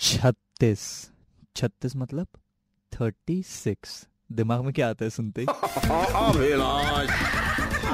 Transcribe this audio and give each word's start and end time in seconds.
छत्तीस। 0.00 0.82
छत्तीस 1.56 1.96
मतलब 1.96 2.26
थर्टी 2.92 3.42
सिक्स। 3.42 4.06
दिमाग 4.32 4.60
में 4.64 4.72
क्या 4.74 4.88
आता 4.90 5.04
है 5.04 5.10
सुनते 5.10 5.44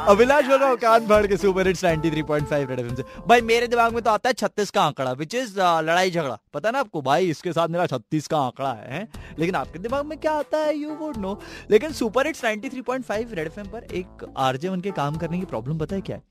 अभिलाष। 0.09 0.45
बोल 0.45 0.59
रहा 0.59 0.69
हूँ 0.69 0.77
कान 0.77 1.07
फाड़ 1.09 1.27
के 1.27 1.37
सुपर 1.37 1.67
हिट्स 1.67 1.85
93.5 1.85 2.69
रेड 2.71 2.81
एफएम 2.81 2.95
से। 2.95 3.03
भाई 3.29 3.41
मेरे 3.41 3.67
दिमाग 3.67 3.95
में 3.95 4.03
तो 4.03 4.11
आता 4.11 4.29
है 4.29 4.33
छत्तीस 4.35 4.71
का 4.71 4.83
आंकड़ा 4.83 5.13
विच 5.13 5.35
इज़ 5.35 5.59
लड़ाई 5.59 6.11
झगड़ा। 6.11 6.39
पता 6.55 6.71
ना 6.71 6.81
आपको? 6.81 7.03
भाई 7.03 7.31
इसके 7.31 7.53
साथ 7.53 7.69
मेरा 7.69 7.87
छत्तीस 7.87 8.27
का 8.27 8.39
आंकड़ा 8.39 8.73
है, 8.73 8.93
है? 8.93 9.09
लेकिन 9.39 9.55
आपके 9.55 9.79
दिमाग 9.79 10.05
में 10.07 10.19
क्या 10.19 10.33
आता 10.35 10.59
है? 10.59 10.77
यू 10.77 10.95
वुड 10.97 11.17
नो 11.17 11.41
लेकिन 11.71 11.93
सुपर 11.93 12.27
हिट्स 12.27 12.45
93.5 12.45 13.35
रेड 13.35 13.47
एफएम 13.47 13.67
पर 13.67 13.85
एक 13.85 14.33
आरजे 14.39 14.69
उनके 14.69 14.91
काम 14.93 15.17
करने 15.17 15.39
की 15.39 15.47
प्रॉब्लम 15.47 15.79
पता 15.79 15.97
है 15.97 16.03
क्या 16.03 16.17
है? 16.17 16.23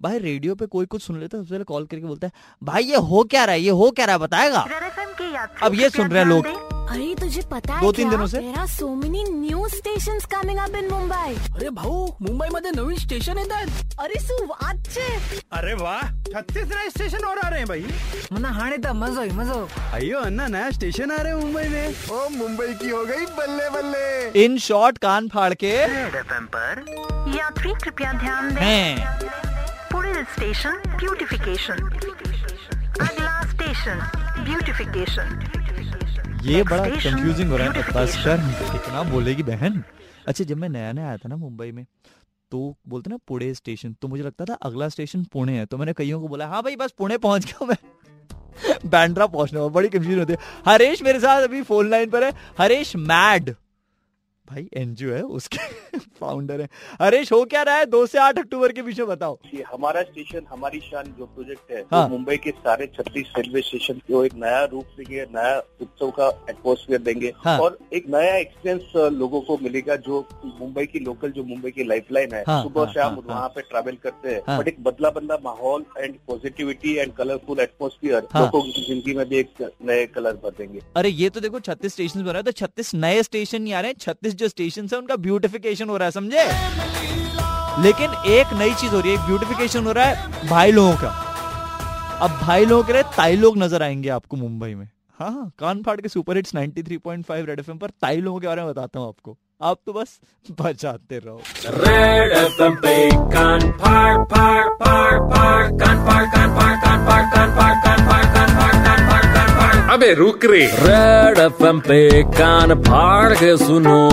भाई 0.00 0.18
रेडियो 0.18 0.54
पे 0.54 0.66
कोई 0.66 0.86
कुछ 0.86 1.02
सुन 1.02 1.18
लेता 1.20 1.36
है 1.36 1.42
सबसे 1.42 1.54
पहले 1.54 1.64
कॉल 1.64 1.84
करके 1.86 2.06
बोलता 2.06 2.26
है 2.26 2.32
भाई 2.62 2.84
ये 2.84 2.96
हो 2.98 3.22
क्या 3.24 3.44
रहा 3.44 3.54
है? 3.54 3.60
ये 3.60 3.70
हो 3.70 3.90
क्या 3.90 4.06
रहा 4.06 4.14
है? 4.14 4.20
बताएगा? 4.20 4.64
अब 5.62 5.74
ये 5.74 5.90
सुन 5.90 6.08
रहे 6.08 6.22
हैं 6.22 6.28
लोग। 6.28 6.46
अरे 6.92 7.14
तुझे 7.20 7.42
पता 7.50 7.74
है 7.74 7.80
दो 7.80 7.92
तीन 7.92 8.10
दिनों 8.10 8.26
से? 8.26 8.38
There 8.38 8.58
are 8.62 8.70
so 8.70 8.88
many 9.02 9.22
new 9.34 9.60
stations 9.74 10.26
coming 10.32 10.58
up 10.58 10.74
in 10.80 10.90
अरे 11.54 11.70
भाऊ 11.70 11.94
मुंबई 12.22 12.48
मध्ये 12.52 12.70
नवीन 12.70 12.98
स्टेशन 12.98 13.38
येतात. 13.38 13.68
अरे 14.00 14.20
छे 14.84 15.04
अरे 15.52 15.74
वाह 15.74 16.00
छत्तीस 16.32 16.66
नए 16.68 16.88
स्टेशन 16.90 17.24
और 17.26 17.38
आ 17.38 17.48
रहे 17.48 17.58
हैं 17.58 17.68
भाई. 17.68 17.84
मना 18.32 18.48
हाणे 18.48 18.78
तर 18.78 18.92
मज़ा 18.92 19.24
मज़ा 19.34 19.54
अयो 19.96 20.20
अन्ना 20.20 20.46
नया 20.48 20.70
स्टेशन 20.70 21.10
आ 21.10 21.16
रहे 21.16 21.32
हैं 21.32 21.40
मुंबई 21.40 21.68
में. 21.68 21.94
ओ 22.10 22.28
मुंबई 22.36 22.72
की 22.82 22.90
हो 22.90 23.04
गई 23.04 23.26
बल्ले 23.38 23.68
बल्ले. 23.70 24.44
इन 24.44 24.58
शॉर्ट 24.58 24.98
कान 24.98 25.28
फाड़ 25.28 25.52
के। 25.54 25.72
पर 26.56 26.84
यात्री 27.36 27.72
कृपया 27.84 28.12
ध्यान 28.20 28.54
दें। 28.54 28.60
हैं। 28.62 29.30
पुणे 29.92 30.12
स्टेशन 30.34 30.82
ब्यूटिफिकेशन 30.98 31.88
अगला 33.00 33.40
स्टेशन 33.50 34.00
ब्यूटिफिकेशन 34.44 35.40
ये 36.44 36.62
बड़ा 36.62 36.84
कंफ्यूजिंग 36.84 37.50
हो 37.50 37.56
रहा 37.56 37.66
है। 37.66 37.82
कितना 38.72 39.02
बोलेगी 39.02 39.42
बहन। 39.42 39.82
अच्छा 40.28 40.44
जब 40.44 40.56
मैं 40.56 40.68
नया 40.68 40.92
नया 40.92 41.06
आया 41.08 41.16
था 41.16 41.28
ना 41.28 41.36
मुंबई 41.36 41.70
में 41.72 41.84
तो 42.52 42.58
बोलते 42.88 43.10
ना 43.10 43.16
पुणे 43.28 43.52
स्टेशन 43.54 43.92
तो 44.02 44.08
मुझे 44.08 44.22
लगता 44.22 44.44
था 44.44 44.54
अगला 44.62 44.88
स्टेशन 44.88 45.24
पुणे 45.32 45.58
है। 45.58 45.66
तो 45.66 45.78
मैंने 45.78 45.92
कईयों 45.92 46.20
को 46.20 46.28
बोला 46.28 46.46
हाँ 46.46 46.62
भाई 46.62 46.76
बस 46.76 46.94
पुणे 46.98 47.18
पहुँच 47.18 47.44
गया 47.46 47.66
मैं। 47.66 47.76
बैंड्रा 48.90 49.26
पहुँचने 49.26 49.60
में 49.60 49.72
बड़ी 49.72 49.88
कंफ्यूजन 49.88 50.18
होती 50.18 50.32
है। 50.32 50.38
हरेश 50.66 51.02
मेरे 51.02 51.20
साथ 51.20 51.42
अभी 51.42 51.62
फ़ोन 51.62 51.90
लाइन 51.90 52.10
पर 52.10 52.24
है। 52.24 52.32
हरेश 52.58 52.94
मैड 52.96 53.54
भाई 54.48 54.68
एनजीओ 54.76 55.12
है 55.12 55.22
उसके 55.36 55.98
फाउंडर 56.20 56.60
है 56.60 56.68
हरेश 57.00 57.30
हो 57.32 57.44
क्या 57.44 57.62
रहा 57.62 57.76
है 57.76 57.86
दो 57.86 58.04
से 58.06 58.18
आठ 58.18 58.38
अक्टूबर 58.38 58.72
के 58.72 58.82
बीच 58.82 58.98
में 58.98 59.08
बताओ 59.08 59.38
ये 59.54 59.64
हमारा 59.64 60.02
स्टेशन 60.02 60.46
हमारी 60.50 60.80
शान 60.80 61.12
जो 61.18 61.26
प्रोजेक्ट 61.26 61.70
है 61.72 61.80
हाँ। 61.82 62.02
वो 62.02 62.08
मुंबई 62.08 62.36
के 62.38 62.50
सारे 62.52 62.86
छत्तीस 62.88 63.32
रेलवे 63.36 63.60
स्टेशन 63.62 63.98
को 64.08 64.24
एक 64.24 64.34
नया 64.36 64.64
रूप 64.72 64.86
देंगे 64.98 65.26
नया 65.30 65.58
उत्सव 65.80 66.10
का 66.18 66.28
एटमोसफियर 66.50 67.00
देंगे 67.02 67.32
हाँ। 67.44 67.58
और 67.58 67.78
एक 67.92 68.08
नया 68.10 68.34
एक्सपीरियंस 68.36 69.12
लोगों 69.14 69.40
को 69.40 69.58
मिलेगा 69.58 69.96
जो 70.02 70.20
मुंबई 70.44 70.86
की 70.86 71.00
लोकल 71.00 71.30
जो 71.32 71.44
मुंबई 71.44 71.70
की 71.70 71.84
लाइफलाइन 71.84 72.34
है 72.34 72.42
हाँ, 72.46 72.62
सुबह 72.62 72.84
हाँ, 72.84 72.92
शाम 72.92 73.12
हाँ, 73.12 73.22
वहाँ 73.26 73.48
पे 73.48 73.60
ट्रेवल 73.62 73.96
करते 74.02 74.28
हैं 74.28 74.42
हाँ। 74.48 74.58
बट 74.58 74.68
एक 74.68 74.82
बदला 74.84 75.10
बदला 75.12 75.38
माहौल 75.44 75.84
and 75.98 76.18
positivity 76.28 76.94
and 76.96 77.12
colourful 77.14 77.60
atmosphere 77.60 78.28
हाँ। 78.32 78.42
लोगों 78.42 78.62
की 78.62 78.84
ज़िंदगी 78.84 79.14
में 79.14 79.28
भी 79.28 79.38
एक 79.38 79.62
नए 79.82 80.06
कलर 80.14 80.36
भर 80.44 80.54
देंगे 80.58 80.82
अरे 80.96 81.08
ये 81.14 81.30
तो 81.30 81.40
देखो 81.40 81.60
छत्तीस 81.62 81.92
स्टेशन 81.92 82.24
बन 82.24 82.34
हैं 82.34 82.44
तो 82.44 82.52
छत्तीस 82.56 82.94
नए 82.96 83.22
स्टेशन 83.22 83.72
आ 83.72 83.80
रहे 83.80 83.90
हैं 83.90 83.98
छत्तीस 84.00 84.31
जो 84.36 84.48
स्टेशन 84.48 84.88
है 84.92 84.98
उनका 84.98 85.16
ब्यूटिफिकेशन 85.16 85.88
हो 85.88 85.96
रहा 85.96 86.04
है, 86.04 86.10
समझे? 86.10 86.44
लेकिन 87.82 88.10
एक 88.26 88.52
नई 88.52 88.74
चीज़ 88.74 88.92
हो 88.92 89.00
रही 89.00 89.16
है 89.16 89.26
ब्यूटिफिकेशन 89.26 89.84
हो 89.84 89.92
रहा 89.92 90.04
है 90.04 90.48
भाई 90.48 90.72
लोगों 90.72 90.94
का। 90.94 91.08
अब 92.20 92.30
भाई 92.30 92.64
लोगों 92.64 92.84
के 92.84 92.92
रहे 92.92 93.02
ताई 93.02 93.36
लोग 93.36 93.58
नज़र 93.58 93.82
आएँगे 93.82 94.08
आपको 94.08 94.36
मुंबई 94.36 94.74
में। 94.74 94.88
हाँ 95.18 95.30
हाँ 95.32 95.52
कान 95.58 95.82
फाड़ 95.82 96.00
के 96.00 96.08
सुपर 96.08 96.36
हिट्स 96.36 96.54
93.5 96.54 97.46
रेड 97.46 97.60
एफएम 97.60 97.78
पर 97.78 97.90
ताई 97.90 98.16
लोगों 98.16 98.40
के 98.40 98.46
बारे 98.46 98.62
में 98.62 98.70
बताता 98.70 99.00
हूँ 99.00 99.08
आपको। 99.08 99.38
आप 99.62 99.78
तो 99.86 99.92
बस 99.92 100.20
बचाते 100.60 101.18
रहो। 101.18 101.40
Red 101.62 102.32
FM 102.48 102.76
पे 102.82 103.10
कान 103.14 103.60
फाड़ 103.72 104.24
फाड़ 104.24 104.68
फाड़ 104.74 105.18
फाड़। 105.30 105.61
अबे 110.02 110.14
रुक 110.14 110.44
रे। 110.44 110.60
रेड 110.66 111.38
एफएम 111.38 111.78
पे 111.80 112.22
कान 112.22 112.74
फाड़ 112.74 113.34
के 113.34 113.56
सुनो। 113.56 114.08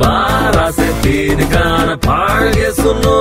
बारह 0.00 0.70
से 0.70 0.88
तीन 1.02 1.44
कान 1.44 1.96
फाड़ 1.96 2.48
के 2.48 2.72
सुनो। 2.72 3.18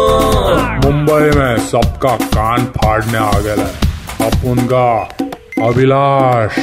मुंबई 0.86 1.40
में 1.40 1.58
सबका 1.58 2.16
कान 2.16 2.66
फाड़ने 2.66 3.18
आ 3.18 3.40
गया 3.40 3.54
है। 3.54 3.76
अपन 4.28 4.68
का 4.74 5.10
अभिलाष। 5.68 6.60